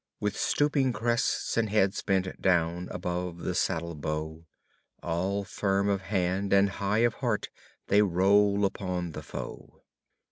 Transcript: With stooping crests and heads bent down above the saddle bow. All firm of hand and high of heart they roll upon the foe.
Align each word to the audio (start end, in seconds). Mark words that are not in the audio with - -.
With 0.19 0.35
stooping 0.35 0.93
crests 0.93 1.57
and 1.57 1.69
heads 1.69 2.01
bent 2.01 2.41
down 2.41 2.87
above 2.89 3.37
the 3.43 3.53
saddle 3.53 3.93
bow. 3.93 4.45
All 5.03 5.43
firm 5.43 5.89
of 5.89 6.01
hand 6.01 6.51
and 6.51 6.71
high 6.71 7.05
of 7.05 7.13
heart 7.13 7.49
they 7.85 8.01
roll 8.01 8.65
upon 8.65 9.11
the 9.11 9.21
foe. 9.21 9.83